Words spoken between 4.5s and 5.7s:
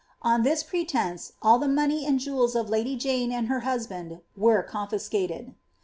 confiscated.